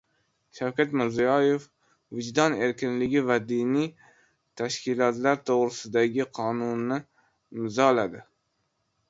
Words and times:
Shavkat 0.59 0.93
Mirziyoev 0.99 1.67
"Vijdon 2.19 2.55
erkinligi 2.67 3.23
va 3.27 3.37
diniy 3.51 3.91
tashkilotlar 4.63 5.39
to‘g‘risida"gi 5.51 6.29
Qonunni 6.41 7.01
imzoladi 7.61 8.27